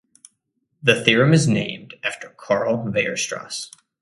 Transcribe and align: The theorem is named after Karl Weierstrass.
The 0.81 0.99
theorem 0.99 1.31
is 1.31 1.47
named 1.47 1.93
after 2.03 2.29
Karl 2.29 2.79
Weierstrass. 2.91 3.69